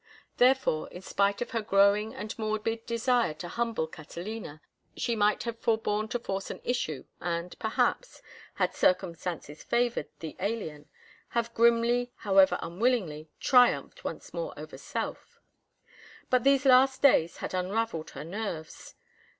Therefore, 0.37 0.87
in 0.89 1.03
spite 1.03 1.43
of 1.43 1.51
her 1.51 1.61
growing 1.61 2.11
and 2.15 2.35
morbid 2.39 2.87
desire 2.87 3.35
to 3.35 3.47
humble 3.47 3.85
Catalina, 3.85 4.59
she 4.97 5.15
might 5.15 5.43
have 5.43 5.59
forborne 5.59 6.07
to 6.07 6.17
force 6.17 6.49
an 6.49 6.59
issue, 6.63 7.05
and 7.19 7.55
perhaps, 7.59 8.23
had 8.55 8.73
circumstances 8.73 9.61
favored 9.63 10.07
the 10.19 10.35
alien, 10.39 10.89
have 11.37 11.53
grimly, 11.53 12.11
however 12.15 12.57
unwillingly, 12.63 13.29
triumphed 13.39 14.03
once 14.03 14.33
more 14.33 14.55
over 14.57 14.75
self. 14.75 15.39
But 16.31 16.43
these 16.43 16.65
last 16.65 17.03
days 17.03 17.37
had 17.37 17.53
unravelled 17.53 18.09
her 18.17 18.23
nerves. 18.23 18.95